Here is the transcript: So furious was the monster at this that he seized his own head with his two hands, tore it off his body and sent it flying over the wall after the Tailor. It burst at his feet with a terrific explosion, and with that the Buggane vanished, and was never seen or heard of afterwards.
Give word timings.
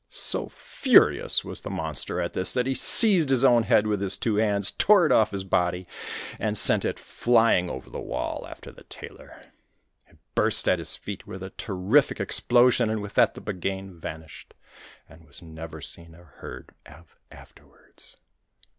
So 0.09 0.49
furious 0.49 1.45
was 1.45 1.61
the 1.61 1.69
monster 1.69 2.19
at 2.19 2.33
this 2.33 2.53
that 2.55 2.65
he 2.65 2.73
seized 2.73 3.29
his 3.29 3.43
own 3.43 3.61
head 3.61 3.85
with 3.85 4.01
his 4.01 4.17
two 4.17 4.37
hands, 4.37 4.71
tore 4.71 5.05
it 5.05 5.11
off 5.11 5.29
his 5.29 5.43
body 5.43 5.85
and 6.39 6.57
sent 6.57 6.83
it 6.83 6.97
flying 6.97 7.69
over 7.69 7.87
the 7.87 7.99
wall 7.99 8.47
after 8.49 8.71
the 8.71 8.83
Tailor. 8.85 9.43
It 10.07 10.17
burst 10.33 10.67
at 10.67 10.79
his 10.79 10.95
feet 10.95 11.27
with 11.27 11.43
a 11.43 11.51
terrific 11.51 12.19
explosion, 12.19 12.89
and 12.89 12.99
with 13.03 13.13
that 13.13 13.35
the 13.35 13.41
Buggane 13.41 13.91
vanished, 13.99 14.55
and 15.07 15.23
was 15.23 15.43
never 15.43 15.81
seen 15.81 16.15
or 16.15 16.33
heard 16.39 16.71
of 16.87 17.15
afterwards. 17.29 18.17